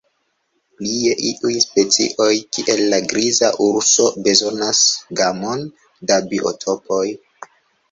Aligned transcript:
Plie, 0.77 1.11
iuj 1.31 1.51
specioj, 1.65 2.29
kiel 2.57 2.81
la 2.95 3.01
griza 3.13 3.51
urso, 3.67 4.09
bezonas 4.29 4.83
gamon 5.23 5.65
da 6.11 6.21
biotopoj. 6.35 7.07